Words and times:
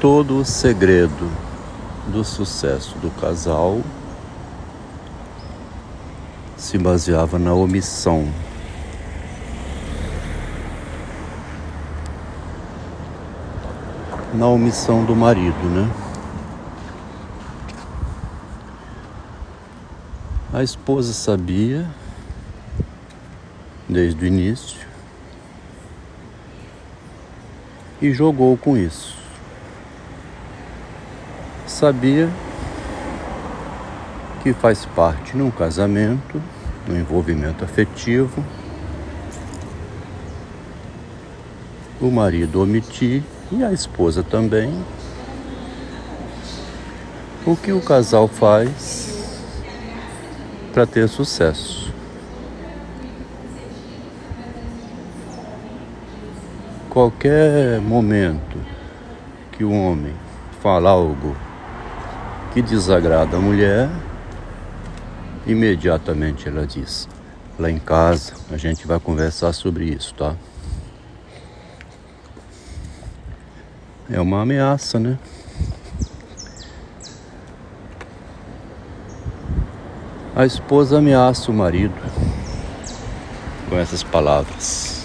todo 0.00 0.38
o 0.38 0.44
segredo 0.46 1.30
do 2.06 2.24
sucesso 2.24 2.96
do 3.00 3.10
casal 3.20 3.82
se 6.56 6.78
baseava 6.78 7.38
na 7.38 7.52
omissão. 7.52 8.26
Na 14.32 14.46
omissão 14.46 15.04
do 15.04 15.14
marido, 15.14 15.68
né? 15.68 15.90
A 20.54 20.62
esposa 20.62 21.12
sabia 21.12 21.86
desde 23.86 24.24
o 24.24 24.26
início 24.26 24.86
e 28.00 28.14
jogou 28.14 28.56
com 28.56 28.78
isso. 28.78 29.19
Sabia 31.80 32.28
que 34.42 34.52
faz 34.52 34.84
parte 34.84 35.34
num 35.34 35.50
casamento, 35.50 36.38
no 36.86 36.94
envolvimento 36.94 37.64
afetivo, 37.64 38.44
o 41.98 42.10
marido 42.10 42.60
omitir 42.60 43.22
e 43.50 43.64
a 43.64 43.72
esposa 43.72 44.22
também 44.22 44.84
o 47.46 47.56
que 47.56 47.72
o 47.72 47.80
casal 47.80 48.28
faz 48.28 49.32
para 50.74 50.84
ter 50.84 51.08
sucesso. 51.08 51.94
Qualquer 56.90 57.80
momento 57.80 58.58
que 59.52 59.64
o 59.64 59.72
homem 59.72 60.12
fala 60.60 60.90
algo 60.90 61.34
que 62.52 62.60
desagrada 62.60 63.36
a 63.36 63.40
mulher, 63.40 63.88
imediatamente 65.46 66.48
ela 66.48 66.66
diz: 66.66 67.08
Lá 67.58 67.70
em 67.70 67.78
casa 67.78 68.34
a 68.50 68.56
gente 68.56 68.86
vai 68.86 68.98
conversar 68.98 69.52
sobre 69.52 69.84
isso, 69.84 70.14
tá? 70.14 70.34
É 74.10 74.20
uma 74.20 74.42
ameaça, 74.42 74.98
né? 74.98 75.18
A 80.34 80.46
esposa 80.46 80.98
ameaça 80.98 81.50
o 81.50 81.54
marido 81.54 81.94
com 83.68 83.78
essas 83.78 84.02
palavras. 84.02 85.04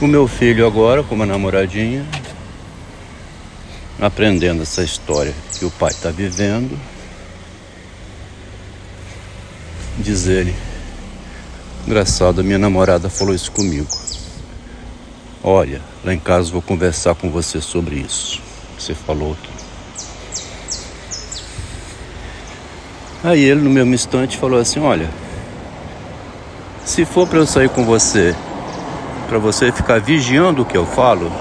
O 0.00 0.06
meu 0.06 0.26
filho 0.26 0.66
agora, 0.66 1.02
com 1.02 1.14
uma 1.14 1.24
namoradinha, 1.24 2.04
aprendendo 4.00 4.62
essa 4.62 4.82
história 4.82 5.34
que 5.58 5.64
o 5.64 5.70
pai 5.70 5.90
está 5.90 6.10
vivendo, 6.10 6.78
diz 9.98 10.26
ele, 10.26 10.54
engraçado, 11.86 12.42
minha 12.42 12.58
namorada 12.58 13.08
falou 13.08 13.34
isso 13.34 13.52
comigo. 13.52 13.88
Olha, 15.44 15.80
lá 16.04 16.14
em 16.14 16.18
casa 16.18 16.52
vou 16.52 16.62
conversar 16.62 17.14
com 17.16 17.28
você 17.28 17.60
sobre 17.60 17.96
isso. 17.96 18.40
Você 18.78 18.94
falou. 18.94 19.36
Aí 23.24 23.42
ele, 23.42 23.60
no 23.60 23.70
mesmo 23.70 23.92
instante, 23.92 24.38
falou 24.38 24.60
assim: 24.60 24.80
Olha, 24.80 25.10
se 26.84 27.04
for 27.04 27.26
para 27.26 27.38
eu 27.38 27.46
sair 27.46 27.68
com 27.68 27.84
você, 27.84 28.34
para 29.28 29.38
você 29.38 29.72
ficar 29.72 30.00
vigiando 30.00 30.62
o 30.62 30.64
que 30.64 30.76
eu 30.76 30.86
falo, 30.86 31.32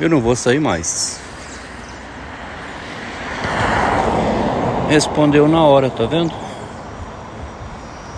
eu 0.00 0.08
não 0.08 0.20
vou 0.20 0.36
sair 0.36 0.60
mais. 0.60 1.20
Respondeu 4.88 5.48
na 5.48 5.62
hora, 5.62 5.90
tá 5.90 6.06
vendo? 6.06 6.32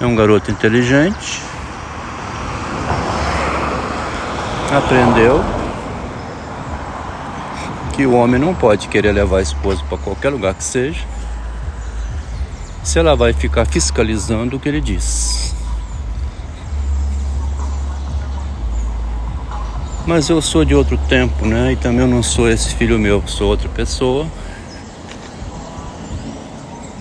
É 0.01 0.07
um 0.07 0.15
garoto 0.15 0.51
inteligente. 0.51 1.43
Aprendeu 4.71 5.43
que 7.99 8.07
o 8.07 8.15
homem 8.15 8.39
não 8.39 8.55
pode 8.55 8.87
querer 8.87 9.13
levar 9.13 9.39
a 9.39 9.43
esposa 9.43 9.83
para 9.89 9.99
qualquer 9.99 10.31
lugar 10.31 10.55
que 10.55 10.63
seja, 10.63 11.05
se 12.85 12.99
ela 12.99 13.17
vai 13.17 13.33
ficar 13.33 13.65
fiscalizando 13.65 14.57
o 14.57 14.61
que 14.61 14.69
ele 14.69 14.81
diz. 14.81 15.38
Mas 20.09 20.31
eu 20.31 20.41
sou 20.41 20.65
de 20.65 20.75
outro 20.75 20.97
tempo, 20.97 21.45
né? 21.45 21.75
E 21.75 21.77
também 21.77 22.01
eu 22.01 22.07
não 22.07 22.23
sou 22.23 22.49
esse 22.49 22.75
filho 22.75 22.99
meu, 22.99 23.23
sou 23.27 23.47
outra 23.51 23.69
pessoa 23.69 24.27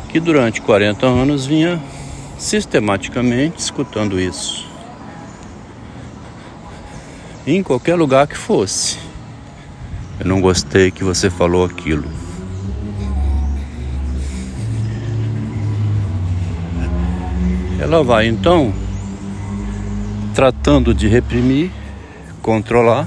que 0.09 0.19
durante 0.19 0.59
40 0.59 1.06
anos 1.06 1.46
vinha 1.46 1.81
sistematicamente 2.38 3.59
escutando 3.59 4.19
isso. 4.19 4.67
Em 7.46 7.63
qualquer 7.63 7.96
lugar 7.96 8.28
que 8.28 8.35
fosse. 8.35 8.97
Eu 10.19 10.25
não 10.25 10.41
gostei 10.41 10.91
que 10.91 11.01
você 11.01 11.29
falou 11.29 11.63
aquilo. 11.63 12.09
Ela 17.79 18.03
vai 18.03 18.28
então 18.28 18.73
tratando 20.35 20.94
de 20.94 21.07
reprimir, 21.07 21.72
controlar, 22.47 23.06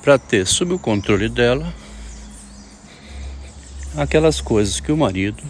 para 0.00 0.16
ter 0.16 0.46
sob 0.46 0.74
o 0.74 0.78
controle 0.78 1.28
dela 1.28 1.74
aquelas 3.96 4.40
coisas 4.40 4.78
que 4.78 4.92
o 4.92 4.96
marido 4.96 5.42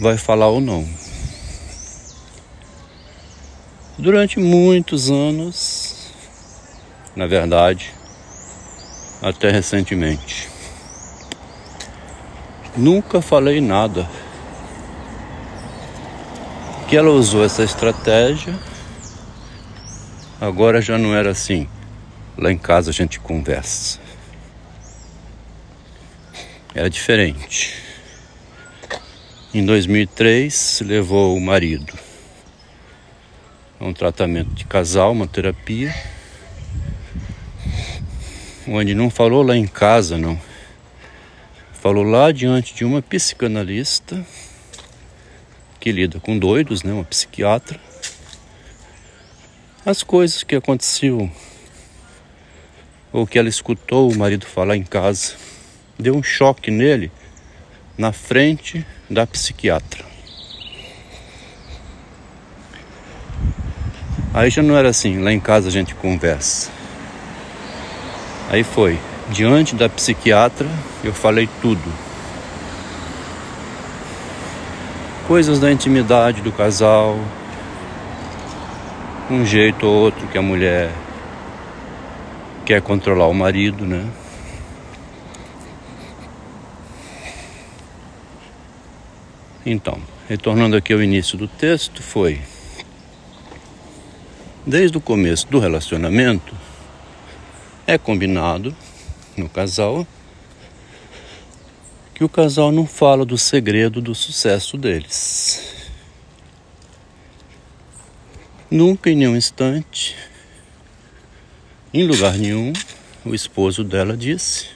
vai 0.00 0.18
falar 0.18 0.48
ou 0.48 0.60
não. 0.60 0.84
Durante 3.96 4.40
muitos 4.40 5.12
anos, 5.12 6.10
na 7.14 7.28
verdade, 7.28 7.94
até 9.22 9.52
recentemente. 9.52 10.48
Nunca 12.76 13.22
falei 13.22 13.60
nada. 13.60 14.10
Que 16.88 16.96
ela 16.96 17.10
usou 17.10 17.44
essa 17.44 17.62
estratégia, 17.62 18.58
agora 20.40 20.80
já 20.80 20.98
não 20.98 21.14
era 21.14 21.30
assim. 21.30 21.68
Lá 22.36 22.52
em 22.52 22.58
casa 22.58 22.90
a 22.90 22.92
gente 22.92 23.18
conversa. 23.18 23.98
Era 26.74 26.90
diferente. 26.90 27.74
Em 29.54 29.64
2003, 29.64 30.82
levou 30.84 31.36
o 31.36 31.40
marido 31.40 31.92
a 33.80 33.84
um 33.84 33.92
tratamento 33.92 34.50
de 34.54 34.64
casal, 34.64 35.12
uma 35.12 35.26
terapia 35.26 35.94
onde 38.68 38.94
não 38.94 39.08
falou 39.08 39.42
lá 39.42 39.56
em 39.56 39.66
casa, 39.66 40.18
não. 40.18 40.38
Falou 41.72 42.02
lá 42.02 42.32
diante 42.32 42.74
de 42.74 42.84
uma 42.84 43.00
psicanalista 43.00 44.26
que 45.78 45.92
lida 45.92 46.18
com 46.18 46.36
doidos, 46.36 46.82
né, 46.82 46.92
uma 46.92 47.04
psiquiatra. 47.04 47.78
As 49.86 50.02
coisas 50.02 50.42
que 50.42 50.56
aconteceu 50.56 51.30
ou 53.12 53.24
que 53.24 53.38
ela 53.38 53.48
escutou 53.48 54.10
o 54.10 54.18
marido 54.18 54.44
falar 54.44 54.76
em 54.76 54.82
casa 54.82 55.34
deu 55.96 56.16
um 56.16 56.24
choque 56.24 56.72
nele 56.72 57.08
na 57.96 58.10
frente 58.10 58.84
da 59.08 59.24
psiquiatra. 59.24 60.04
Aí 64.34 64.50
já 64.50 64.60
não 64.60 64.76
era 64.76 64.88
assim, 64.88 65.22
lá 65.22 65.30
em 65.32 65.38
casa 65.38 65.68
a 65.68 65.70
gente 65.70 65.94
conversa. 65.94 66.68
Aí 68.50 68.64
foi, 68.64 68.98
diante 69.30 69.76
da 69.76 69.88
psiquiatra, 69.88 70.68
eu 71.04 71.14
falei 71.14 71.48
tudo. 71.62 71.92
Coisas 75.28 75.60
da 75.60 75.70
intimidade 75.70 76.42
do 76.42 76.50
casal, 76.50 77.16
um 79.30 79.44
jeito 79.44 79.86
ou 79.86 79.92
outro 79.92 80.26
que 80.28 80.38
a 80.38 80.42
mulher 80.42 80.92
quer 82.64 82.80
controlar 82.80 83.26
o 83.26 83.34
marido, 83.34 83.84
né? 83.84 84.08
Então, 89.64 90.00
retornando 90.28 90.76
aqui 90.76 90.92
ao 90.92 91.02
início 91.02 91.36
do 91.36 91.48
texto, 91.48 92.02
foi 92.02 92.40
desde 94.64 94.96
o 94.96 95.00
começo 95.00 95.46
do 95.48 95.58
relacionamento, 95.58 96.54
é 97.86 97.98
combinado 97.98 98.74
no 99.36 99.48
casal 99.48 100.06
que 102.14 102.24
o 102.24 102.28
casal 102.28 102.72
não 102.72 102.86
fala 102.86 103.24
do 103.24 103.36
segredo 103.36 104.00
do 104.00 104.14
sucesso 104.14 104.78
deles. 104.78 105.75
Nunca 108.68 109.08
em 109.08 109.14
nenhum 109.14 109.36
instante, 109.36 110.16
em 111.94 112.04
lugar 112.04 112.36
nenhum, 112.36 112.72
o 113.24 113.32
esposo 113.32 113.84
dela 113.84 114.16
disse, 114.16 114.66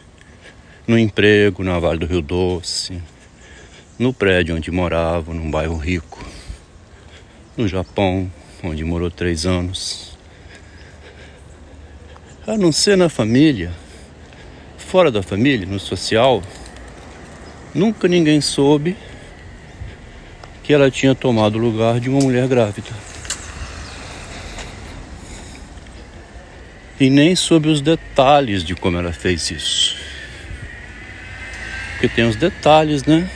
no 0.86 0.96
emprego 0.96 1.64
na 1.64 1.76
Vale 1.80 1.98
do 1.98 2.06
Rio 2.06 2.22
Doce, 2.22 3.02
no 3.98 4.12
prédio 4.12 4.54
onde 4.54 4.70
morava, 4.70 5.34
num 5.34 5.50
bairro 5.50 5.76
rico, 5.76 6.24
no 7.56 7.66
Japão, 7.66 8.30
onde 8.62 8.84
morou 8.84 9.10
três 9.10 9.44
anos, 9.44 10.16
a 12.46 12.56
não 12.56 12.70
ser 12.70 12.96
na 12.96 13.08
família, 13.08 13.72
fora 14.78 15.10
da 15.10 15.20
família, 15.20 15.66
no 15.66 15.80
social, 15.80 16.44
nunca 17.74 18.06
ninguém 18.06 18.40
soube 18.40 18.96
que 20.62 20.72
ela 20.72 20.92
tinha 20.92 21.12
tomado 21.12 21.56
o 21.56 21.60
lugar 21.60 21.98
de 21.98 22.08
uma 22.08 22.20
mulher 22.20 22.46
grávida. 22.46 23.09
E 27.00 27.08
nem 27.08 27.34
sobre 27.34 27.70
os 27.70 27.80
detalhes 27.80 28.62
de 28.62 28.74
como 28.74 28.98
ela 28.98 29.10
fez 29.10 29.50
isso. 29.50 29.96
Porque 31.92 32.08
tem 32.08 32.28
os 32.28 32.36
detalhes, 32.36 33.04
né? 33.04 33.28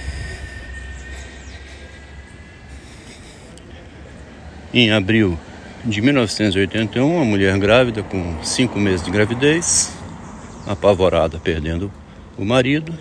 Em 4.73 4.91
abril 4.91 5.39
de 5.83 6.03
1981, 6.03 7.17
uma 7.17 7.25
mulher 7.25 7.59
grávida 7.59 8.03
com 8.03 8.43
cinco 8.43 8.79
meses 8.79 9.05
de 9.05 9.11
gravidez, 9.11 9.93
apavorada, 10.67 11.39
perdendo 11.39 11.91
o 12.37 12.45
marido, 12.45 12.93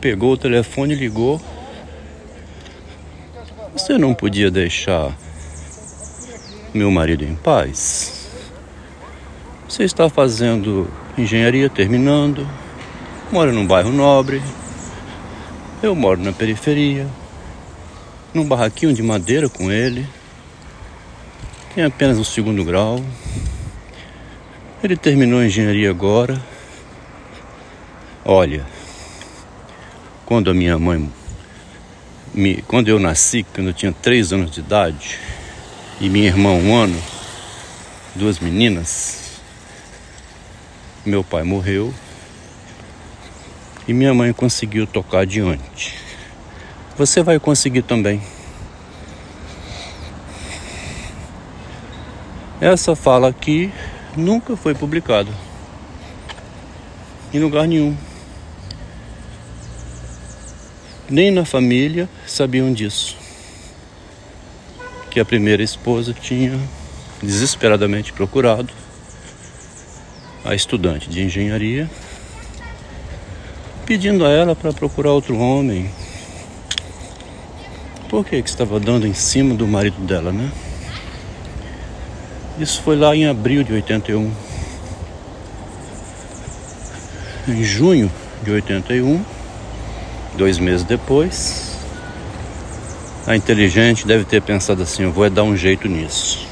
pegou 0.00 0.32
o 0.32 0.36
telefone 0.38 0.94
e 0.94 0.96
ligou. 0.96 1.40
Você 3.74 3.98
não 3.98 4.14
podia 4.14 4.50
deixar 4.50 5.16
meu 6.72 6.90
marido 6.90 7.24
em 7.24 7.34
paz? 7.34 8.21
Você 9.72 9.84
está 9.84 10.10
fazendo 10.10 10.86
engenharia, 11.16 11.70
terminando, 11.70 12.46
mora 13.32 13.50
num 13.50 13.66
bairro 13.66 13.90
nobre, 13.90 14.42
eu 15.82 15.94
moro 15.94 16.20
na 16.20 16.30
periferia, 16.30 17.08
num 18.34 18.44
barraquinho 18.44 18.92
de 18.92 19.02
madeira 19.02 19.48
com 19.48 19.72
ele, 19.72 20.06
tem 21.74 21.84
apenas 21.84 22.18
o 22.18 22.24
segundo 22.24 22.62
grau. 22.62 23.02
Ele 24.84 24.94
terminou 24.94 25.40
a 25.40 25.46
engenharia 25.46 25.88
agora. 25.88 26.38
Olha, 28.26 28.66
quando 30.26 30.50
a 30.50 30.54
minha 30.54 30.78
mãe, 30.78 31.10
me, 32.34 32.60
quando 32.68 32.88
eu 32.88 33.00
nasci, 33.00 33.42
quando 33.54 33.68
eu 33.68 33.72
tinha 33.72 33.90
três 33.90 34.34
anos 34.34 34.50
de 34.50 34.60
idade, 34.60 35.18
e 35.98 36.10
minha 36.10 36.26
irmã 36.26 36.50
um 36.50 36.76
ano, 36.76 37.02
duas 38.14 38.38
meninas, 38.38 39.21
meu 41.04 41.24
pai 41.24 41.42
morreu 41.42 41.92
e 43.88 43.92
minha 43.92 44.14
mãe 44.14 44.32
conseguiu 44.32 44.86
tocar 44.86 45.20
adiante. 45.20 45.98
Você 46.96 47.22
vai 47.22 47.40
conseguir 47.40 47.82
também. 47.82 48.22
Essa 52.60 52.94
fala 52.94 53.28
aqui 53.28 53.72
nunca 54.16 54.56
foi 54.56 54.74
publicada 54.74 55.32
em 57.34 57.40
lugar 57.40 57.66
nenhum. 57.66 57.96
Nem 61.10 61.32
na 61.32 61.44
família 61.44 62.08
sabiam 62.26 62.72
disso. 62.72 63.16
Que 65.10 65.18
a 65.18 65.24
primeira 65.24 65.62
esposa 65.62 66.14
tinha 66.14 66.58
desesperadamente 67.20 68.12
procurado 68.12 68.72
a 70.44 70.54
estudante 70.54 71.08
de 71.08 71.22
engenharia, 71.22 71.88
pedindo 73.86 74.24
a 74.24 74.30
ela 74.30 74.56
para 74.56 74.72
procurar 74.72 75.12
outro 75.12 75.38
homem. 75.38 75.90
Por 78.08 78.24
que, 78.24 78.42
que 78.42 78.48
estava 78.48 78.78
dando 78.78 79.06
em 79.06 79.14
cima 79.14 79.54
do 79.54 79.66
marido 79.66 80.00
dela, 80.04 80.32
né? 80.32 80.50
Isso 82.58 82.82
foi 82.82 82.96
lá 82.96 83.16
em 83.16 83.26
abril 83.26 83.62
de 83.62 83.72
81. 83.72 84.30
Em 87.48 87.64
junho 87.64 88.10
de 88.42 88.50
81, 88.50 89.24
dois 90.36 90.58
meses 90.58 90.84
depois, 90.84 91.72
a 93.26 93.34
inteligente 93.36 94.06
deve 94.06 94.24
ter 94.24 94.42
pensado 94.42 94.82
assim: 94.82 95.04
eu 95.04 95.12
vou 95.12 95.28
dar 95.30 95.44
um 95.44 95.56
jeito 95.56 95.88
nisso. 95.88 96.51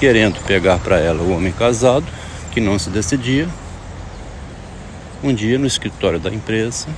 Querendo 0.00 0.42
pegar 0.46 0.78
para 0.78 0.98
ela 0.98 1.22
o 1.22 1.30
homem 1.30 1.52
casado, 1.52 2.06
que 2.50 2.58
não 2.58 2.78
se 2.78 2.88
decidia. 2.88 3.46
Um 5.22 5.34
dia 5.34 5.58
no 5.58 5.66
escritório 5.66 6.18
da 6.18 6.30
empresa, 6.30 6.88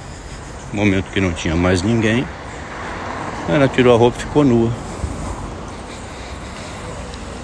momento 0.73 1.11
que 1.11 1.21
não 1.21 1.33
tinha 1.33 1.57
mais 1.57 1.83
ninguém, 1.83 2.25
ela 3.49 3.67
tirou 3.67 3.93
a 3.93 3.99
roupa 3.99 4.19
e 4.19 4.21
ficou 4.21 4.45
nua. 4.45 4.73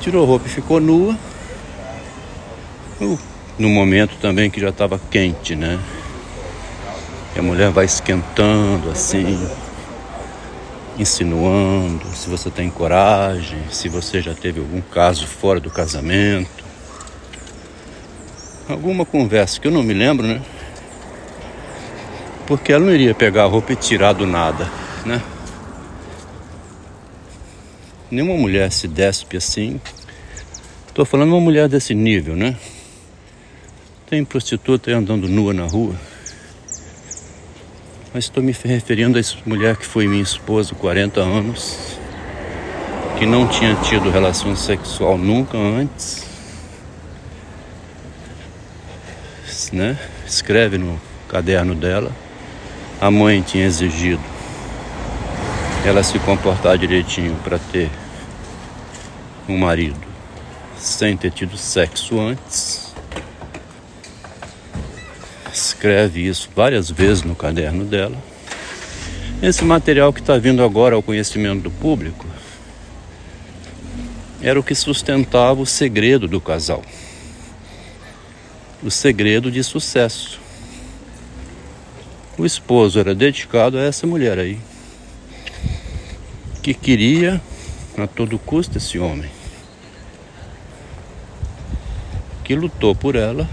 Tirou 0.00 0.22
a 0.22 0.26
roupa 0.28 0.46
e 0.46 0.48
ficou 0.48 0.80
nua. 0.80 1.18
No 3.58 3.68
momento 3.68 4.16
também 4.20 4.48
que 4.48 4.60
já 4.60 4.68
estava 4.68 5.00
quente, 5.10 5.56
né? 5.56 5.76
E 7.34 7.40
a 7.40 7.42
mulher 7.42 7.72
vai 7.72 7.84
esquentando 7.84 8.90
assim, 8.92 9.44
insinuando 10.98 12.04
se 12.14 12.28
você 12.28 12.50
tem 12.50 12.68
coragem, 12.68 13.58
se 13.70 13.88
você 13.88 14.20
já 14.20 14.34
teve 14.34 14.58
algum 14.58 14.80
caso 14.80 15.26
fora 15.26 15.60
do 15.60 15.70
casamento. 15.70 16.64
Alguma 18.68 19.06
conversa 19.06 19.60
que 19.60 19.68
eu 19.68 19.72
não 19.72 19.82
me 19.82 19.94
lembro, 19.94 20.26
né? 20.26 20.42
Porque 22.46 22.72
ela 22.72 22.84
não 22.84 22.92
iria 22.92 23.14
pegar 23.14 23.44
a 23.44 23.46
roupa 23.46 23.72
e 23.72 23.76
tirar 23.76 24.12
do 24.12 24.26
nada, 24.26 24.68
né? 25.06 25.22
Nenhuma 28.10 28.36
mulher 28.36 28.72
se 28.72 28.88
despe 28.88 29.36
assim. 29.36 29.80
Tô 30.92 31.04
falando 31.04 31.30
uma 31.30 31.40
mulher 31.40 31.68
desse 31.68 31.94
nível, 31.94 32.34
né? 32.34 32.56
Tem 34.06 34.24
prostituta 34.24 34.90
andando 34.90 35.28
nua 35.28 35.54
na 35.54 35.66
rua 35.66 35.94
mas 38.12 38.24
estou 38.24 38.42
me 38.42 38.54
referindo 38.64 39.18
a 39.18 39.20
essa 39.20 39.36
mulher 39.44 39.76
que 39.76 39.84
foi 39.84 40.06
minha 40.06 40.22
esposa 40.22 40.74
40 40.74 41.20
anos, 41.20 41.98
que 43.18 43.26
não 43.26 43.46
tinha 43.46 43.74
tido 43.76 44.10
relação 44.10 44.54
sexual 44.56 45.18
nunca 45.18 45.58
antes, 45.58 46.26
né? 49.72 49.98
Escreve 50.26 50.78
no 50.78 51.00
caderno 51.28 51.74
dela. 51.74 52.10
A 53.00 53.10
mãe 53.10 53.42
tinha 53.42 53.66
exigido 53.66 54.22
ela 55.84 56.02
se 56.02 56.18
comportar 56.18 56.76
direitinho 56.76 57.36
para 57.44 57.58
ter 57.58 57.90
um 59.48 59.56
marido 59.56 59.98
sem 60.76 61.16
ter 61.16 61.30
tido 61.30 61.56
sexo 61.56 62.20
antes 62.20 62.87
escreve 65.58 66.26
isso 66.26 66.48
várias 66.54 66.90
vezes 66.90 67.22
no 67.22 67.34
caderno 67.34 67.84
dela. 67.84 68.16
Esse 69.42 69.64
material 69.64 70.12
que 70.12 70.20
está 70.20 70.36
vindo 70.38 70.62
agora 70.62 70.96
ao 70.96 71.02
conhecimento 71.02 71.62
do 71.62 71.70
público 71.70 72.26
era 74.40 74.58
o 74.58 74.62
que 74.62 74.74
sustentava 74.74 75.60
o 75.60 75.66
segredo 75.66 76.26
do 76.26 76.40
casal. 76.40 76.82
O 78.82 78.90
segredo 78.90 79.50
de 79.50 79.62
sucesso. 79.62 80.40
O 82.36 82.46
esposo 82.46 83.00
era 83.00 83.14
dedicado 83.14 83.78
a 83.78 83.82
essa 83.82 84.06
mulher 84.06 84.38
aí, 84.38 84.60
que 86.62 86.72
queria 86.72 87.40
a 87.96 88.06
todo 88.06 88.38
custo 88.38 88.78
esse 88.78 88.96
homem, 88.96 89.28
que 92.44 92.54
lutou 92.54 92.94
por 92.94 93.16
ela 93.16 93.48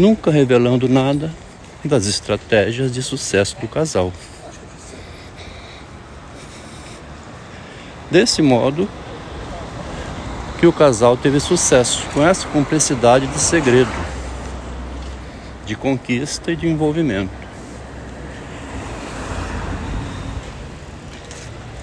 nunca 0.00 0.30
revelando 0.30 0.88
nada 0.88 1.30
das 1.84 2.06
estratégias 2.06 2.90
de 2.90 3.02
sucesso 3.02 3.56
do 3.60 3.68
casal. 3.68 4.10
Desse 8.10 8.40
modo, 8.40 8.88
que 10.58 10.66
o 10.66 10.72
casal 10.72 11.16
teve 11.16 11.38
sucesso 11.38 12.02
com 12.14 12.26
essa 12.26 12.48
cumplicidade 12.48 13.26
de 13.26 13.38
segredo, 13.38 13.92
de 15.66 15.76
conquista 15.76 16.50
e 16.50 16.56
de 16.56 16.66
envolvimento. 16.66 17.30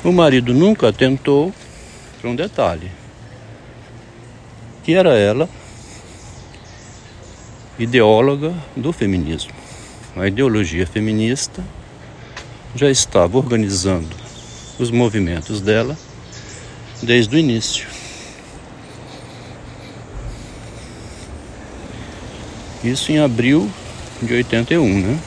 O 0.03 0.11
marido 0.11 0.53
nunca 0.53 0.89
atentou 0.89 1.53
para 2.19 2.29
um 2.29 2.35
detalhe, 2.35 2.91
que 4.83 4.93
era 4.93 5.15
ela 5.15 5.47
ideóloga 7.79 8.53
do 8.75 8.91
feminismo. 8.91 9.51
A 10.15 10.27
ideologia 10.27 10.87
feminista 10.87 11.63
já 12.75 12.89
estava 12.89 13.37
organizando 13.37 14.09
os 14.79 14.89
movimentos 14.89 15.61
dela 15.61 15.97
desde 17.01 17.35
o 17.35 17.39
início. 17.39 17.87
Isso 22.83 23.11
em 23.11 23.19
abril 23.19 23.69
de 24.21 24.33
81, 24.33 25.01
né? 25.01 25.19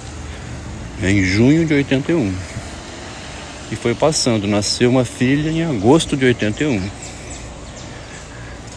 Em 1.02 1.23
junho 1.23 1.66
de 1.66 1.75
81. 1.75 2.35
E 3.71 3.76
foi 3.76 3.95
passando, 3.95 4.49
nasceu 4.49 4.90
uma 4.90 5.04
filha 5.04 5.50
em 5.50 5.62
agosto 5.62 6.16
de 6.16 6.25
81. 6.25 6.83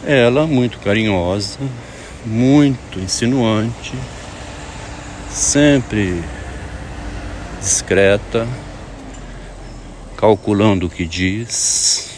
Ela, 0.05 0.45
muito 0.45 0.79
carinhosa, 0.79 1.57
muito 2.25 2.99
insinuante, 2.99 3.93
sempre 5.29 6.23
discreta, 7.59 8.47
calculando 10.15 10.87
o 10.87 10.89
que 10.89 11.05
diz, 11.05 12.09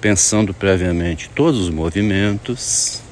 pensando 0.00 0.54
previamente 0.54 1.28
todos 1.34 1.60
os 1.60 1.70
movimentos, 1.70 3.02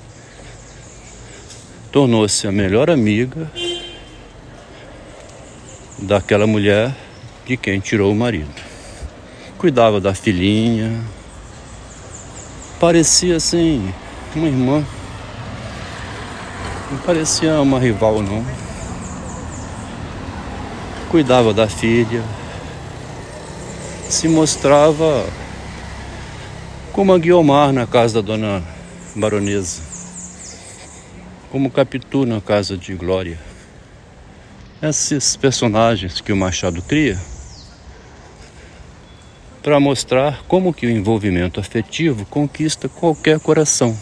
tornou-se 1.90 2.46
a 2.46 2.52
melhor 2.52 2.90
amiga 2.90 3.50
daquela 5.98 6.46
mulher 6.46 6.94
de 7.44 7.56
quem 7.56 7.80
tirou 7.80 8.12
o 8.12 8.16
marido. 8.16 8.68
Cuidava 9.56 10.00
da 10.00 10.14
filhinha, 10.14 11.04
parecia 12.78 13.36
assim 13.36 13.92
uma 14.34 14.46
irmã, 14.46 14.86
não 16.98 17.04
parecia 17.04 17.60
uma 17.60 17.78
rival 17.78 18.20
não. 18.20 18.44
Cuidava 21.08 21.54
da 21.54 21.68
filha, 21.68 22.22
se 24.08 24.28
mostrava 24.28 25.24
como 26.92 27.12
a 27.12 27.18
Guiomar 27.18 27.72
na 27.72 27.86
casa 27.86 28.20
da 28.20 28.26
dona 28.26 28.62
baronesa, 29.14 29.80
como 31.50 31.70
Capitu 31.70 32.26
na 32.26 32.40
casa 32.40 32.76
de 32.76 32.94
Glória. 32.94 33.38
Esses 34.82 35.36
personagens 35.36 36.20
que 36.20 36.32
o 36.32 36.36
Machado 36.36 36.82
cria 36.82 37.18
para 39.62 39.80
mostrar 39.80 40.42
como 40.46 40.74
que 40.74 40.86
o 40.86 40.90
envolvimento 40.90 41.58
afetivo 41.58 42.26
conquista 42.26 42.88
qualquer 42.88 43.40
coração. 43.40 43.96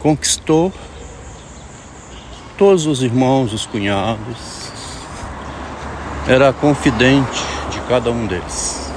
Conquistou 0.00 0.72
todos 2.56 2.86
os 2.86 3.02
irmãos, 3.02 3.52
os 3.52 3.66
cunhados. 3.66 4.70
Era 6.26 6.54
confidente 6.54 7.42
de 7.70 7.80
cada 7.88 8.10
um 8.10 8.26
deles. 8.26 8.90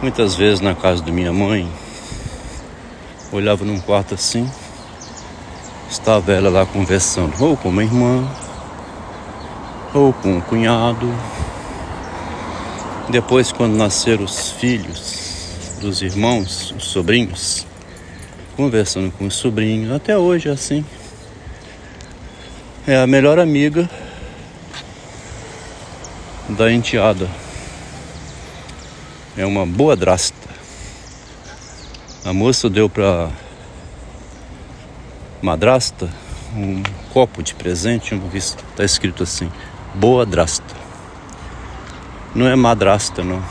Muitas 0.00 0.36
vezes 0.36 0.60
na 0.60 0.74
casa 0.74 1.02
da 1.02 1.10
minha 1.10 1.32
mãe, 1.32 1.68
olhava 3.32 3.64
num 3.64 3.80
quarto 3.80 4.14
assim, 4.14 4.48
estava 5.90 6.32
ela 6.32 6.48
lá 6.48 6.64
conversando, 6.64 7.32
ou 7.42 7.56
com 7.56 7.68
uma 7.68 7.82
irmã, 7.82 8.24
ou 9.92 10.12
com 10.12 10.36
um 10.36 10.40
cunhado. 10.40 11.12
Depois, 13.08 13.50
quando 13.50 13.74
nasceram 13.74 14.24
os 14.24 14.50
filhos 14.52 15.78
dos 15.80 16.02
irmãos, 16.02 16.72
os 16.76 16.84
sobrinhos, 16.84 17.66
conversando 18.56 19.12
com 19.12 19.26
os 19.26 19.34
sobrinhos, 19.34 19.92
até 19.92 20.16
hoje 20.16 20.48
é 20.48 20.52
assim. 20.52 20.84
É 22.86 22.96
a 22.96 23.06
melhor 23.06 23.38
amiga 23.38 23.88
da 26.48 26.72
enteada. 26.72 27.28
É 29.36 29.44
uma 29.44 29.66
boa 29.66 29.94
drasta. 29.94 30.36
A 32.24 32.32
moça 32.32 32.70
deu 32.70 32.88
para 32.88 33.28
madrasta 35.42 36.08
um 36.54 36.82
copo 37.12 37.42
de 37.42 37.54
presente, 37.54 38.14
vista, 38.32 38.64
está 38.70 38.84
escrito 38.84 39.22
assim: 39.22 39.50
boa 39.94 40.24
drasta. 40.24 40.74
Não 42.34 42.46
é 42.46 42.56
madrasta, 42.56 43.22
não. 43.22 43.42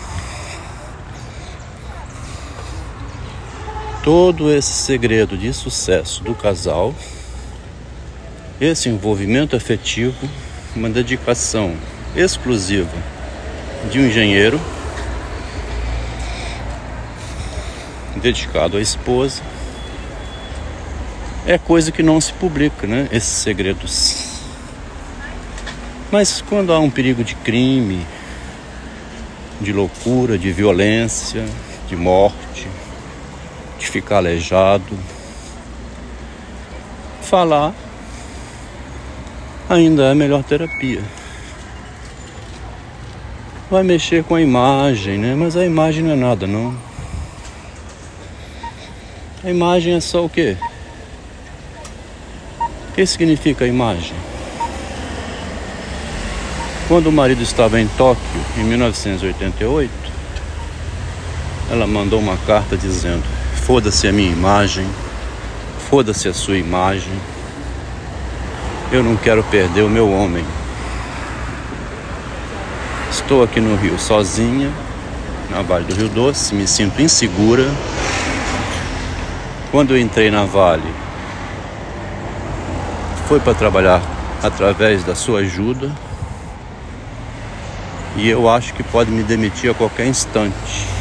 Todo 4.06 4.54
esse 4.54 4.72
segredo 4.72 5.36
de 5.36 5.52
sucesso 5.52 6.24
do 6.24 6.34
casal, 6.34 6.94
esse 8.62 8.88
envolvimento 8.88 9.56
afetivo, 9.56 10.30
uma 10.76 10.90
dedicação 10.90 11.76
exclusiva 12.16 12.96
de 13.92 14.00
um 14.00 14.06
engenheiro 14.06 14.62
dedicado 18.22 18.78
à 18.78 18.82
esposa, 18.82 19.42
é 21.48 21.58
coisa 21.58 21.92
que 21.92 22.02
não 22.02 22.22
se 22.22 22.32
publica, 22.32 22.88
né? 22.88 23.10
Esses 23.12 23.30
segredos 23.30 24.36
mas 26.12 26.40
quando 26.42 26.72
há 26.72 26.80
um 26.80 26.90
perigo 26.90 27.24
de 27.24 27.36
crime, 27.36 28.06
de 29.60 29.74
loucura, 29.74 30.38
de 30.38 30.52
violência, 30.52 31.44
de 31.90 31.96
morte, 31.96 32.68
ficar 33.96 34.18
aleijado, 34.18 35.00
falar 37.22 37.74
ainda 39.70 40.04
é 40.04 40.12
a 40.12 40.16
melhor 40.16 40.44
terapia. 40.44 41.02
Vai 43.72 43.84
mexer 43.84 44.22
com 44.26 44.36
a 44.36 44.42
imagem, 44.42 45.18
né? 45.18 45.34
Mas 45.34 45.56
a 45.56 45.66
imagem 45.66 46.04
não 46.04 46.12
é 46.12 46.16
nada, 46.18 46.46
não. 46.46 46.76
A 49.46 49.50
imagem 49.50 49.94
é 49.94 50.02
só 50.02 50.26
o 50.26 50.30
quê? 50.30 50.58
O 52.90 52.94
que 52.96 53.06
significa 53.06 53.64
a 53.64 53.68
imagem? 53.68 54.16
Quando 56.90 57.08
o 57.08 57.14
marido 57.14 57.42
estava 57.42 57.80
em 57.80 57.88
Tóquio, 57.88 58.42
em 58.58 58.64
1988, 58.66 59.90
ela 61.72 61.88
mandou 61.88 62.20
uma 62.20 62.36
carta 62.40 62.76
dizendo: 62.76 63.35
Foda-se 63.66 64.08
a 64.08 64.12
minha 64.12 64.32
imagem, 64.32 64.86
foda-se 65.90 66.28
a 66.28 66.34
sua 66.36 66.56
imagem, 66.56 67.12
eu 68.92 69.02
não 69.02 69.16
quero 69.16 69.44
perder 69.46 69.82
o 69.82 69.90
meu 69.90 70.08
homem. 70.08 70.46
Estou 73.10 73.44
aqui 73.44 73.60
no 73.60 73.76
Rio 73.76 73.98
sozinha, 73.98 74.72
na 75.50 75.64
Vale 75.64 75.86
do 75.86 75.96
Rio 75.96 76.10
Doce, 76.10 76.54
me 76.54 76.68
sinto 76.68 77.02
insegura. 77.02 77.66
Quando 79.72 79.96
eu 79.96 80.00
entrei 80.00 80.30
na 80.30 80.46
Vale, 80.46 80.94
foi 83.28 83.40
para 83.40 83.56
trabalhar 83.56 84.00
através 84.44 85.04
da 85.04 85.16
sua 85.16 85.40
ajuda, 85.40 85.92
e 88.16 88.30
eu 88.30 88.48
acho 88.48 88.76
que 88.76 88.84
pode 88.84 89.10
me 89.10 89.24
demitir 89.24 89.72
a 89.72 89.74
qualquer 89.74 90.06
instante. 90.06 90.95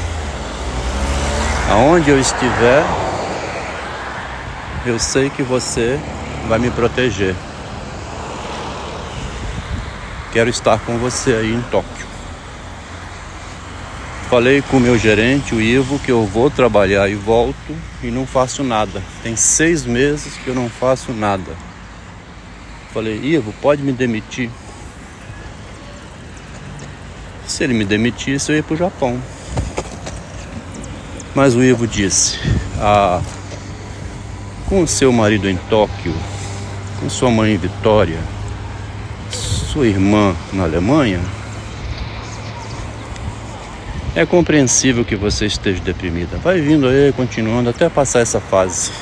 Aonde 1.75 2.09
eu 2.09 2.21
estiver, 2.21 2.85
eu 4.87 4.97
sei 4.97 5.29
que 5.29 5.43
você 5.43 5.99
vai 6.47 6.57
me 6.57 6.71
proteger. 6.71 7.35
Quero 10.33 10.49
estar 10.49 10.79
com 10.79 10.97
você 10.99 11.33
aí 11.33 11.53
em 11.53 11.61
Tóquio. 11.73 12.07
Falei 14.31 14.63
com 14.63 14.77
o 14.77 14.81
meu 14.81 14.97
gerente, 14.97 15.53
o 15.53 15.61
Ivo, 15.61 15.99
que 15.99 16.13
eu 16.13 16.25
vou 16.25 16.49
trabalhar 16.49 17.09
e 17.09 17.17
volto 17.17 17.77
e 18.05 18.07
não 18.07 18.25
faço 18.25 18.63
nada. 18.63 19.03
Tem 19.25 19.35
seis 19.35 19.85
meses 19.85 20.35
que 20.37 20.47
eu 20.47 20.55
não 20.55 20.71
faço 20.71 21.13
nada. 21.13 21.57
Falei, 22.93 23.19
Ivo, 23.21 23.53
pode 23.61 23.83
me 23.83 23.91
demitir. 23.91 24.49
Se 27.49 27.65
ele 27.65 27.75
me 27.75 27.85
demitisse, 27.85 28.53
eu 28.53 28.57
ia 28.59 28.63
para 28.63 28.75
o 28.75 28.77
Japão. 28.77 29.21
Mas 31.35 31.55
o 31.55 31.63
Ivo 31.63 31.87
disse: 31.87 32.39
ah, 32.79 33.21
com 34.69 34.87
seu 34.87 35.13
marido 35.13 35.49
em 35.49 35.57
Tóquio, 35.69 36.15
com 37.01 37.11
sua 37.11 37.31
mãe 37.31 37.55
em 37.55 37.59
Vitória, 37.59 38.19
sua 39.31 39.87
irmã 39.87 40.35
na 40.53 40.63
Alemanha, 40.63 41.21
é 44.15 44.25
compreensível 44.25 45.05
que 45.05 45.17
você 45.17 45.47
esteja 45.47 45.83
deprimida. 45.83 46.37
Vai 46.37 46.61
vindo 46.61 46.87
aí, 46.87 47.13
continuando 47.13 47.69
até 47.69 47.89
passar 47.89 48.21
essa 48.21 48.41
fase. 48.41 48.93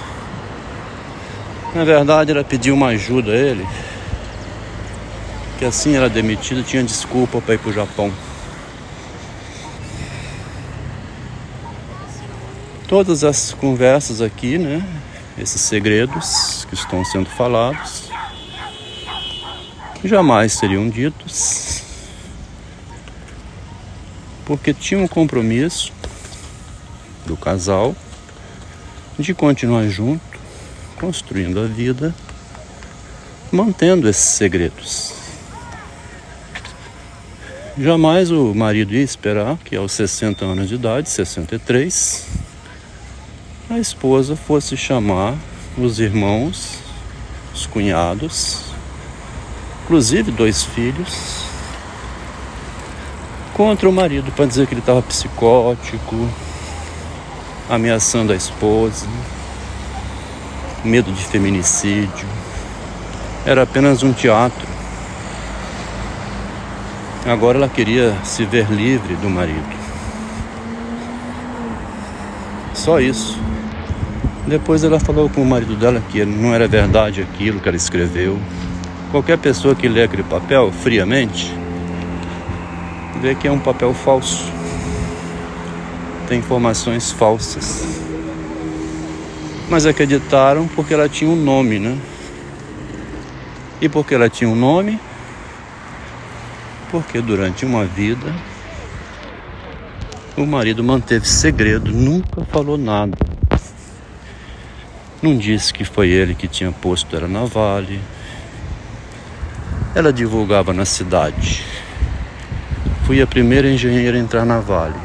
Na 1.74 1.84
verdade, 1.84 2.30
ela 2.30 2.42
pediu 2.42 2.74
uma 2.74 2.88
ajuda 2.88 3.32
a 3.32 3.36
ele, 3.36 3.66
que 5.58 5.64
assim 5.66 5.96
era 5.96 6.08
demitida, 6.08 6.62
tinha 6.62 6.82
desculpa 6.82 7.40
para 7.42 7.54
ir 7.54 7.58
para 7.58 7.70
o 7.70 7.72
Japão. 7.72 8.10
Todas 12.92 13.24
as 13.24 13.54
conversas 13.54 14.20
aqui, 14.20 14.58
né? 14.58 14.86
Esses 15.38 15.62
segredos 15.62 16.66
que 16.68 16.74
estão 16.74 17.02
sendo 17.02 17.24
falados, 17.24 18.10
jamais 20.04 20.52
seriam 20.52 20.90
ditos, 20.90 21.84
porque 24.44 24.74
tinha 24.74 25.00
um 25.00 25.08
compromisso 25.08 25.90
do 27.24 27.34
casal 27.34 27.96
de 29.18 29.32
continuar 29.32 29.88
junto, 29.88 30.38
construindo 31.00 31.60
a 31.60 31.64
vida, 31.64 32.14
mantendo 33.50 34.06
esses 34.06 34.34
segredos. 34.34 35.14
Jamais 37.78 38.30
o 38.30 38.54
marido 38.54 38.92
ia 38.92 39.02
esperar 39.02 39.56
que 39.64 39.74
aos 39.74 39.92
60 39.92 40.44
anos 40.44 40.68
de 40.68 40.74
idade, 40.74 41.08
63, 41.08 42.31
a 43.74 43.78
esposa 43.78 44.36
fosse 44.36 44.76
chamar 44.76 45.34
os 45.78 45.98
irmãos, 45.98 46.78
os 47.54 47.64
cunhados, 47.64 48.64
inclusive 49.84 50.30
dois 50.30 50.62
filhos, 50.62 51.46
contra 53.54 53.88
o 53.88 53.92
marido 53.92 54.30
para 54.32 54.44
dizer 54.44 54.66
que 54.66 54.74
ele 54.74 54.80
estava 54.80 55.00
psicótico, 55.00 56.28
ameaçando 57.70 58.32
a 58.32 58.36
esposa, 58.36 59.06
medo 60.84 61.10
de 61.10 61.24
feminicídio. 61.24 62.28
Era 63.46 63.62
apenas 63.62 64.02
um 64.02 64.12
teatro. 64.12 64.68
Agora 67.24 67.56
ela 67.56 67.68
queria 67.68 68.14
se 68.22 68.44
ver 68.44 68.70
livre 68.70 69.14
do 69.16 69.30
marido. 69.30 69.82
Só 72.74 73.00
isso. 73.00 73.51
Depois 74.46 74.82
ela 74.82 74.98
falou 74.98 75.28
com 75.28 75.42
o 75.42 75.46
marido 75.46 75.76
dela 75.76 76.02
que 76.10 76.24
não 76.24 76.52
era 76.52 76.66
verdade 76.66 77.22
aquilo 77.22 77.60
que 77.60 77.68
ela 77.68 77.76
escreveu. 77.76 78.38
Qualquer 79.10 79.38
pessoa 79.38 79.74
que 79.74 79.88
lê 79.88 80.02
aquele 80.02 80.24
papel 80.24 80.72
friamente 80.72 81.54
vê 83.20 83.36
que 83.36 83.46
é 83.46 83.52
um 83.52 83.60
papel 83.60 83.94
falso. 83.94 84.50
Tem 86.26 86.40
informações 86.40 87.12
falsas. 87.12 88.00
Mas 89.70 89.86
acreditaram 89.86 90.66
porque 90.66 90.92
ela 90.92 91.08
tinha 91.08 91.30
um 91.30 91.36
nome, 91.36 91.78
né? 91.78 91.96
E 93.80 93.88
porque 93.88 94.14
ela 94.14 94.28
tinha 94.28 94.50
um 94.50 94.56
nome? 94.56 94.98
Porque 96.90 97.20
durante 97.20 97.64
uma 97.64 97.84
vida 97.84 98.34
o 100.36 100.44
marido 100.44 100.82
manteve 100.82 101.28
segredo, 101.28 101.92
nunca 101.92 102.44
falou 102.46 102.76
nada. 102.76 103.31
Não 105.22 105.36
disse 105.36 105.72
que 105.72 105.84
foi 105.84 106.08
ele 106.08 106.34
que 106.34 106.48
tinha 106.48 106.72
posto 106.72 107.14
ela 107.14 107.28
na 107.28 107.44
vale. 107.44 108.00
Ela 109.94 110.12
divulgava 110.12 110.72
na 110.72 110.84
cidade. 110.84 111.64
Fui 113.06 113.22
a 113.22 113.26
primeira 113.26 113.70
engenheira 113.70 114.16
a 114.16 114.20
entrar 114.20 114.44
na 114.44 114.58
vale. 114.58 114.98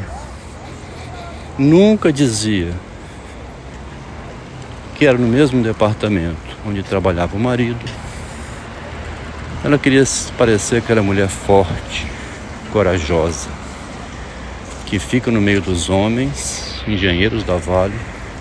Nunca 1.55 2.11
dizia 2.11 2.73
que 4.95 5.05
era 5.05 5.19
no 5.19 5.27
mesmo 5.27 5.61
departamento 5.61 6.57
onde 6.65 6.81
trabalhava 6.81 7.37
o 7.37 7.39
marido. 7.39 7.85
Ela 9.63 9.77
queria 9.77 10.03
parecer 10.35 10.81
que 10.81 10.91
era 10.91 11.03
mulher 11.03 11.27
forte, 11.27 12.07
corajosa, 12.73 13.49
que 14.87 14.97
fica 14.97 15.29
no 15.29 15.39
meio 15.39 15.61
dos 15.61 15.91
homens, 15.91 16.81
engenheiros 16.87 17.43
da 17.43 17.57
Vale, 17.57 17.93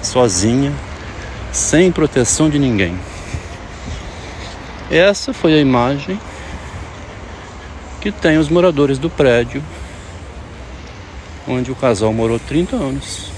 sozinha 0.03 0.73
sem 1.57 1.91
proteção 1.91 2.51
de 2.51 2.59
ninguém. 2.59 2.95
Essa 4.91 5.33
foi 5.33 5.55
a 5.55 5.59
imagem 5.59 6.21
que 7.99 8.13
tem 8.13 8.37
os 8.37 8.51
moradores 8.51 8.99
do 8.99 9.09
prédio 9.09 9.65
onde 11.49 11.73
o 11.73 11.75
casal 11.75 12.13
morou 12.13 12.39
30 12.39 12.77
anos. 12.77 13.33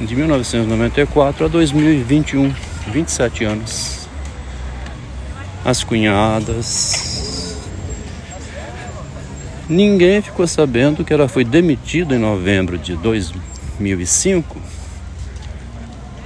De 0.00 0.16
1994 0.16 1.44
a 1.44 1.48
2021, 1.48 2.54
27 2.90 3.44
anos. 3.44 4.08
As 5.62 5.84
cunhadas. 5.84 7.58
Ninguém 9.68 10.22
ficou 10.22 10.46
sabendo 10.46 11.04
que 11.04 11.12
ela 11.12 11.28
foi 11.28 11.44
demitida 11.44 12.14
em 12.14 12.18
novembro 12.18 12.78
de 12.78 12.96
2005 12.96 14.73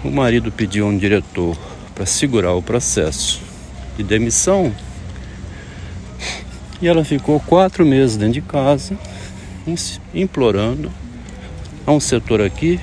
o 0.09 0.11
marido 0.11 0.51
pediu 0.51 0.87
a 0.87 0.89
um 0.89 0.97
diretor 0.97 1.55
para 1.95 2.07
segurar 2.07 2.55
o 2.55 2.63
processo 2.63 3.43
de 3.97 4.03
demissão. 4.03 4.75
E 6.81 6.89
ela 6.89 7.05
ficou 7.05 7.39
quatro 7.41 7.85
meses 7.85 8.17
dentro 8.17 8.35
de 8.35 8.41
casa, 8.41 8.97
implorando. 10.15 10.91
A 11.87 11.93
um 11.93 12.01
setor 12.01 12.41
aqui, 12.41 12.81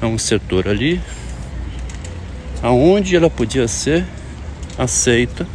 a 0.00 0.06
um 0.06 0.18
setor 0.18 0.68
ali, 0.68 1.00
aonde 2.62 3.16
ela 3.16 3.30
podia 3.30 3.66
ser 3.66 4.04
aceita 4.76 5.46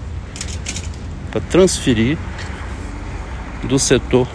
para 1.31 1.41
transferir 1.41 2.17
do 3.63 3.77
setor 3.77 4.27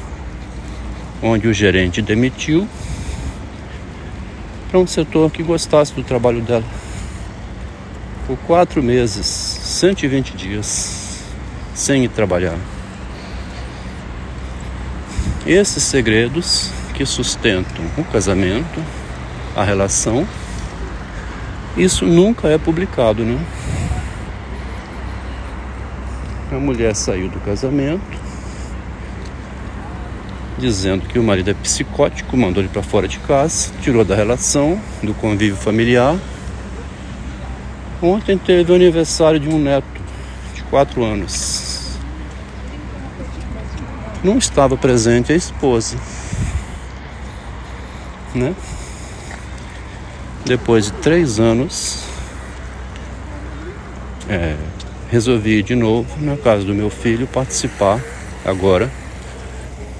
onde 1.22 1.48
o 1.48 1.53
gerente 1.53 2.03
demitiu 2.03 2.68
para 4.74 4.80
um 4.80 4.88
setor 4.88 5.30
que 5.30 5.40
gostasse 5.40 5.94
do 5.94 6.02
trabalho 6.02 6.40
dela. 6.40 6.64
Por 8.26 8.37
quatro 8.38 8.82
meses, 8.82 9.24
120 9.24 10.37
dias, 10.37 11.22
sem 11.72 12.02
ir 12.02 12.08
trabalhar. 12.08 12.58
Esses 15.46 15.80
segredos 15.84 16.72
que 16.92 17.06
sustentam 17.06 17.84
o 17.96 18.02
casamento, 18.02 18.82
a 19.54 19.62
relação, 19.62 20.26
isso 21.76 22.04
nunca 22.04 22.48
é 22.48 22.58
publicado, 22.58 23.24
né? 23.24 23.38
A 26.50 26.56
mulher 26.56 26.96
saiu 26.96 27.28
do 27.28 27.38
casamento, 27.38 28.23
dizendo 30.59 31.07
que 31.07 31.19
o 31.19 31.23
marido 31.23 31.51
é 31.51 31.55
psicótico, 31.55 32.37
mandou 32.37 32.62
ele 32.62 32.71
para 32.71 32.83
fora 32.83 33.09
de 33.09 33.19
casa, 33.19 33.73
tirou 33.83 34.05
da 34.05 34.14
relação, 34.14 34.81
do 35.03 35.12
convívio 35.14 35.57
familiar. 35.57 36.17
Ontem 38.01 38.38
teve 38.38 38.71
o 38.71 38.75
aniversário 38.75 39.40
de 39.40 39.49
um 39.49 39.59
neto 39.59 39.87
de 40.55 40.62
quatro 40.64 41.03
anos. 41.03 41.99
Não 44.23 44.38
estava 44.38 44.77
presente 44.77 45.33
a 45.33 45.37
esposa, 45.37 45.97
né? 48.35 48.55
Depois 50.45 50.87
de 50.87 50.93
três 50.93 51.40
anos, 51.40 52.05
é, 54.29 54.57
resolvi 55.11 55.62
de 55.62 55.75
novo 55.75 56.09
na 56.21 56.37
casa 56.37 56.64
do 56.64 56.75
meu 56.75 56.90
filho 56.90 57.27
participar 57.27 58.01
agora 58.45 58.90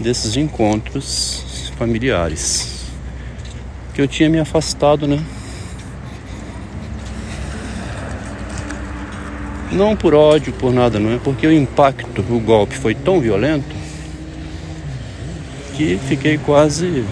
desses 0.05 0.37
encontros 0.37 1.73
familiares 1.79 2.85
que 3.95 4.03
eu 4.03 4.07
tinha 4.07 4.29
me 4.29 4.38
afastado, 4.38 5.09
né? 5.09 5.25
Não 9.73 9.97
por 9.97 10.14
ódio, 10.14 10.53
por 10.53 10.75
nada, 10.75 11.01
não 11.01 11.11
é 11.11 11.19
porque 11.19 11.47
o 11.47 11.53
impacto 11.53 12.21
do 12.21 12.38
golpe 12.38 12.77
foi 12.77 12.95
tão 12.95 13.19
violento 13.19 13.75
que 15.75 15.99
fiquei 16.07 16.37
quase 16.37 17.03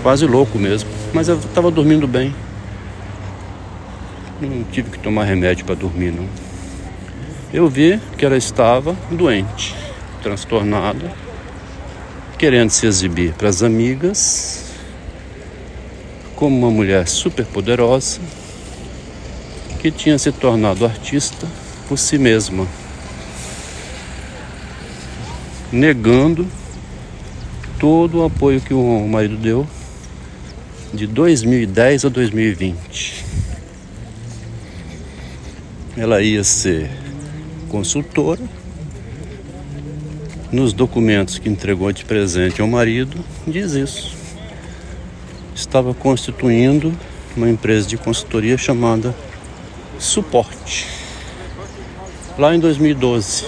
quase 0.00 0.24
louco 0.24 0.58
mesmo. 0.58 0.88
Mas 1.12 1.28
eu 1.28 1.36
estava 1.38 1.72
dormindo 1.72 2.06
bem. 2.06 2.32
Não 4.40 4.62
tive 4.70 4.90
que 4.90 4.98
tomar 4.98 5.24
remédio 5.24 5.64
para 5.64 5.74
dormir, 5.74 6.12
não. 6.12 6.26
Eu 7.52 7.68
vi 7.68 8.00
que 8.16 8.24
ela 8.24 8.36
estava 8.36 8.96
doente 9.10 9.74
transtornada, 10.22 11.10
querendo 12.42 12.70
se 12.70 12.88
exibir 12.88 13.32
para 13.34 13.48
as 13.48 13.62
amigas 13.62 14.64
como 16.34 16.58
uma 16.58 16.72
mulher 16.72 17.06
super 17.06 17.46
poderosa 17.46 18.20
que 19.78 19.92
tinha 19.92 20.18
se 20.18 20.32
tornado 20.32 20.84
artista 20.84 21.46
por 21.86 21.96
si 21.96 22.18
mesma, 22.18 22.66
negando 25.70 26.44
todo 27.78 28.18
o 28.18 28.24
apoio 28.24 28.60
que 28.60 28.74
o 28.74 29.06
marido 29.06 29.36
deu 29.36 29.64
de 30.92 31.06
2010 31.06 32.06
a 32.06 32.08
2020. 32.08 33.24
Ela 35.96 36.20
ia 36.20 36.42
ser 36.42 36.90
consultora 37.68 38.42
nos 40.52 40.74
documentos 40.74 41.38
que 41.38 41.48
entregou 41.48 41.90
de 41.90 42.04
presente 42.04 42.60
ao 42.60 42.68
marido, 42.68 43.16
diz 43.46 43.72
isso. 43.72 44.14
Estava 45.54 45.94
constituindo 45.94 46.92
uma 47.34 47.48
empresa 47.48 47.88
de 47.88 47.96
consultoria 47.96 48.58
chamada 48.58 49.14
Suporte. 49.98 50.86
lá 52.36 52.54
em 52.54 52.58
2012. 52.58 53.44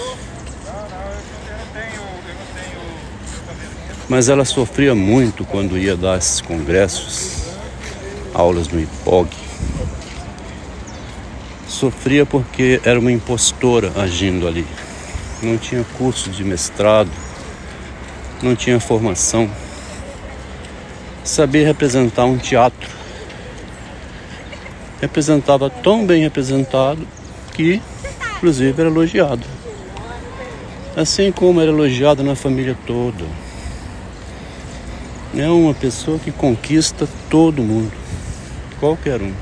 Mas 4.07 4.29
ela 4.29 4.45
sofria 4.45 4.95
muito 4.95 5.43
quando 5.45 5.77
ia 5.77 5.95
dar 5.95 6.17
esses 6.17 6.41
congressos, 6.41 7.43
aulas 8.33 8.67
no 8.67 8.79
IPOG. 8.79 9.29
Sofria 11.67 12.25
porque 12.25 12.79
era 12.83 12.99
uma 12.99 13.11
impostora 13.11 13.91
agindo 13.95 14.47
ali. 14.47 14.65
Não 15.41 15.57
tinha 15.57 15.85
curso 15.97 16.29
de 16.29 16.43
mestrado, 16.43 17.11
não 18.41 18.55
tinha 18.55 18.79
formação. 18.79 19.49
Sabia 21.23 21.65
representar 21.65 22.25
um 22.25 22.37
teatro. 22.37 22.89
Representava 25.01 25.69
tão 25.69 26.05
bem 26.05 26.21
representado 26.21 27.07
que, 27.53 27.81
inclusive, 28.35 28.79
era 28.79 28.89
elogiado. 28.89 29.43
Assim 30.95 31.31
como 31.31 31.59
era 31.59 31.71
elogiado 31.71 32.23
na 32.23 32.35
família 32.35 32.77
toda 32.85 33.25
é 35.41 35.49
uma 35.49 35.73
pessoa 35.73 36.17
que 36.17 36.31
conquista 36.31 37.07
todo 37.29 37.61
mundo, 37.61 37.91
qualquer 38.79 39.21
um. 39.21 39.33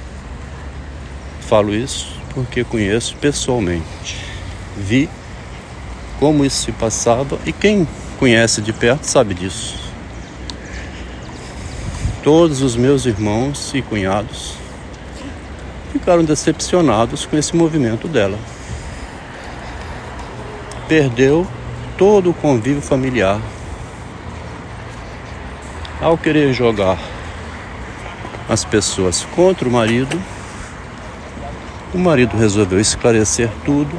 Falo 1.41 1.73
isso 1.73 2.19
porque 2.33 2.63
conheço 2.63 3.15
pessoalmente. 3.17 4.17
Vi 4.75 5.07
como 6.19 6.45
isso 6.45 6.65
se 6.65 6.71
passava 6.71 7.37
e 7.45 7.51
quem 7.51 7.87
conhece 8.19 8.61
de 8.61 8.71
perto 8.71 9.05
sabe 9.05 9.33
disso. 9.33 9.75
Todos 12.23 12.61
os 12.61 12.75
meus 12.75 13.05
irmãos 13.05 13.71
e 13.73 13.81
cunhados 13.81 14.53
ficaram 15.91 16.23
decepcionados 16.23 17.25
com 17.25 17.37
esse 17.37 17.55
movimento 17.55 18.07
dela. 18.07 18.39
Perdeu 20.87 21.47
todo 21.97 22.29
o 22.29 22.33
convívio 22.33 22.81
familiar 22.81 23.39
ao 26.01 26.17
querer 26.17 26.53
jogar 26.53 26.97
as 28.49 28.65
pessoas 28.65 29.25
contra 29.35 29.67
o 29.67 29.71
marido, 29.71 30.21
o 31.93 31.97
marido 31.97 32.35
resolveu 32.35 32.79
esclarecer 32.79 33.49
tudo 33.63 33.95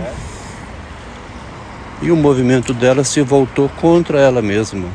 e 2.03 2.11
o 2.11 2.17
movimento 2.17 2.73
dela 2.75 3.05
se 3.05 3.21
voltou 3.23 3.69
contra 3.69 4.21
ela 4.21 4.43
mesma. 4.43 4.89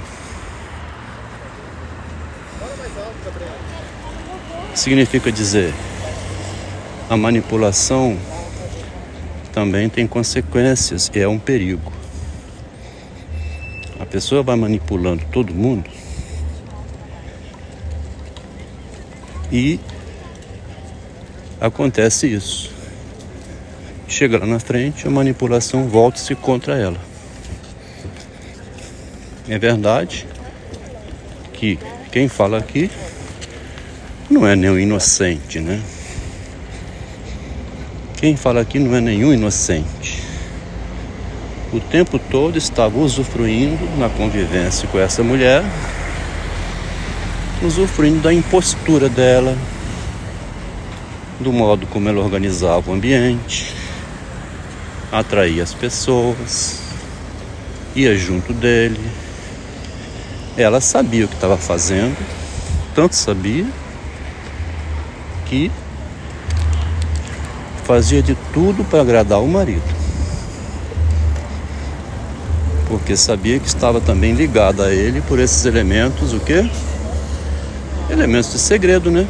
Significa 4.73 5.31
dizer, 5.31 5.73
a 7.09 7.17
manipulação 7.17 8.17
também 9.51 9.89
tem 9.89 10.07
consequências 10.07 11.11
e 11.13 11.19
é 11.19 11.27
um 11.27 11.39
perigo. 11.39 11.91
A 13.99 14.05
pessoa 14.05 14.41
vai 14.41 14.55
manipulando 14.55 15.23
todo 15.31 15.53
mundo 15.53 15.89
E 19.51 19.79
acontece 21.59 22.27
isso. 22.27 22.78
Chega 24.09 24.39
lá 24.39 24.45
na 24.47 24.59
frente, 24.59 25.07
a 25.07 25.11
manipulação 25.11 25.87
volta-se 25.87 26.33
contra 26.33 26.75
ela. 26.75 26.97
É 29.47 29.57
verdade 29.59 30.27
que 31.53 31.77
quem 32.11 32.27
fala 32.27 32.57
aqui 32.57 32.89
não 34.29 34.45
é 34.47 34.55
nenhum 34.55 34.79
inocente, 34.79 35.59
né? 35.59 35.79
Quem 38.17 38.35
fala 38.35 38.61
aqui 38.61 38.79
não 38.79 38.95
é 38.95 38.99
nenhum 38.99 39.31
inocente. 39.31 40.23
O 41.71 41.79
tempo 41.79 42.17
todo 42.17 42.57
estava 42.57 42.97
usufruindo 42.97 43.85
na 43.97 44.09
convivência 44.09 44.87
com 44.87 44.99
essa 44.99 45.23
mulher 45.23 45.63
usufruindo 47.61 48.21
da 48.21 48.33
impostura 48.33 49.07
dela, 49.07 49.55
do 51.39 51.51
modo 51.51 51.85
como 51.87 52.09
ela 52.09 52.21
organizava 52.21 52.89
o 52.89 52.93
ambiente, 52.93 53.78
atraía 55.11 55.63
as 55.63 55.73
pessoas, 55.73 56.79
ia 57.95 58.17
junto 58.17 58.53
dele. 58.53 58.99
Ela 60.57 60.81
sabia 60.81 61.25
o 61.25 61.27
que 61.27 61.35
estava 61.35 61.57
fazendo, 61.57 62.17
tanto 62.93 63.15
sabia 63.15 63.65
que 65.45 65.71
fazia 67.85 68.21
de 68.21 68.35
tudo 68.53 68.83
para 68.83 69.01
agradar 69.01 69.41
o 69.41 69.47
marido. 69.47 69.99
Porque 72.87 73.15
sabia 73.15 73.59
que 73.59 73.67
estava 73.67 74.01
também 74.01 74.33
ligada 74.33 74.85
a 74.85 74.93
ele 74.93 75.21
por 75.21 75.39
esses 75.39 75.65
elementos, 75.65 76.33
o 76.33 76.39
quê? 76.39 76.69
elementos 78.09 78.51
de 78.51 78.59
segredo, 78.59 79.11
né? 79.11 79.27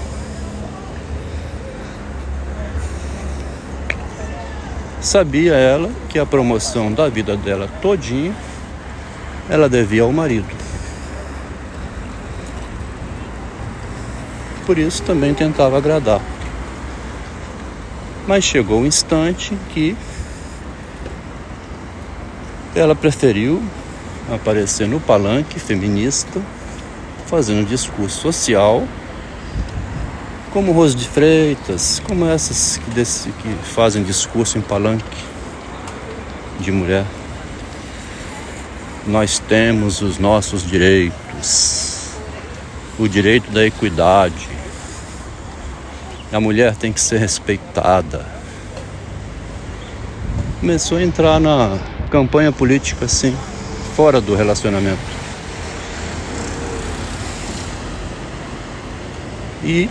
Sabia 5.10 5.56
ela 5.56 5.90
que 6.08 6.20
a 6.20 6.26
promoção 6.26 6.94
da 6.94 7.10
vida 7.10 7.36
dela 7.36 7.68
todinha 7.82 8.32
ela 9.50 9.68
devia 9.68 10.04
ao 10.04 10.12
marido. 10.12 10.56
Por 14.68 14.78
isso 14.78 15.02
também 15.02 15.34
tentava 15.34 15.80
agradar. 15.80 16.22
Mas 18.28 18.44
chegou 18.44 18.78
o 18.78 18.84
um 18.84 18.86
instante 18.86 19.58
que 19.74 19.98
ela 22.76 22.94
preferiu 22.94 23.64
aparecer 24.32 24.88
no 24.88 25.00
palanque 25.00 25.60
feminista 25.60 26.40
fazendo 27.26 27.68
discurso 27.68 28.22
social, 28.22 28.88
como 30.52 30.72
Rose 30.72 30.96
de 30.96 31.08
Freitas, 31.08 32.02
como 32.06 32.26
essas 32.26 32.78
que, 32.78 32.90
desse, 32.92 33.30
que 33.30 33.50
fazem 33.64 34.04
discurso 34.04 34.58
em 34.58 34.62
palanque 34.62 35.06
de 36.60 36.72
mulher. 36.72 37.06
Nós 39.06 39.40
temos 39.40 40.02
os 40.02 40.18
nossos 40.18 40.66
direitos, 40.66 42.10
o 42.98 43.08
direito 43.08 43.50
da 43.52 43.66
equidade. 43.66 44.48
A 46.32 46.40
mulher 46.40 46.76
tem 46.76 46.92
que 46.92 47.02
ser 47.02 47.18
respeitada. 47.18 48.26
Começou 50.60 50.98
a 50.98 51.04
entrar 51.04 51.40
na 51.40 51.80
campanha 52.12 52.52
política 52.52 53.06
assim, 53.06 53.36
fora 53.96 54.20
do 54.20 54.36
relacionamento. 54.36 55.00
E 59.64 59.90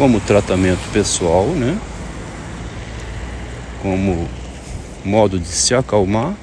como 0.00 0.18
tratamento 0.18 0.80
pessoal, 0.94 1.48
né? 1.48 1.78
Como 3.82 4.26
modo 5.04 5.38
de 5.38 5.46
se 5.46 5.74
acalmar, 5.74 6.34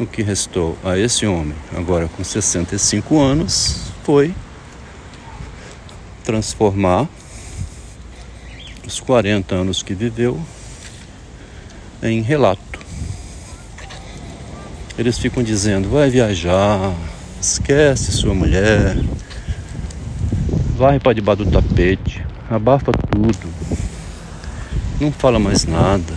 o 0.00 0.06
que 0.06 0.22
restou 0.22 0.78
a 0.82 0.96
esse 0.96 1.26
homem, 1.26 1.54
agora 1.76 2.08
com 2.08 2.24
65 2.24 3.20
anos, 3.20 3.82
foi 4.02 4.34
transformar 6.24 7.06
os 8.86 8.98
40 8.98 9.54
anos 9.54 9.82
que 9.82 9.92
viveu 9.92 10.40
em 12.02 12.22
relato. 12.22 12.80
Eles 14.96 15.18
ficam 15.18 15.42
dizendo: 15.42 15.90
vai 15.90 16.08
viajar, 16.08 16.94
Esquece 17.38 18.10
sua 18.10 18.32
mulher. 18.32 18.96
Vai 20.82 20.98
para 20.98 21.12
debaixo 21.12 21.44
do 21.44 21.50
tapete. 21.52 22.26
Abafa 22.50 22.90
tudo. 22.90 23.48
Não 25.00 25.12
fala 25.12 25.38
mais 25.38 25.64
nada. 25.64 26.12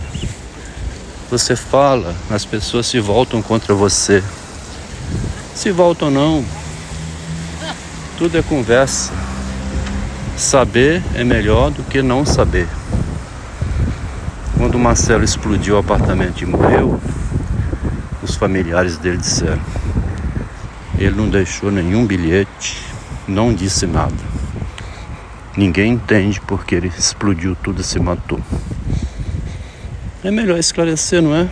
Você 1.30 1.54
fala, 1.54 2.12
as 2.28 2.44
pessoas 2.44 2.88
se 2.88 2.98
voltam 2.98 3.40
contra 3.40 3.72
você. 3.74 4.24
Se 5.54 5.70
voltam 5.70 6.10
não. 6.10 6.44
Tudo 8.18 8.38
é 8.38 8.42
conversa. 8.42 9.12
Saber 10.36 11.00
é 11.14 11.22
melhor 11.22 11.70
do 11.70 11.84
que 11.84 12.02
não 12.02 12.26
saber. 12.26 12.66
Quando 14.58 14.74
o 14.74 14.80
Marcelo 14.80 15.22
explodiu 15.22 15.76
o 15.76 15.78
apartamento 15.78 16.42
e 16.42 16.44
morreu, 16.44 17.00
os 18.20 18.34
familiares 18.34 18.98
dele 18.98 19.18
disseram: 19.18 19.62
ele 20.98 21.14
não 21.14 21.28
deixou 21.28 21.70
nenhum 21.70 22.04
bilhete, 22.04 22.82
não 23.28 23.54
disse 23.54 23.86
nada. 23.86 24.35
Ninguém 25.56 25.92
entende 25.92 26.40
porque 26.40 26.74
ele 26.74 26.88
explodiu 26.88 27.56
tudo 27.56 27.80
e 27.80 27.84
se 27.84 27.98
matou. 27.98 28.40
É 30.22 30.30
melhor 30.30 30.58
esclarecer, 30.58 31.22
não 31.22 31.34
é? 31.34 31.48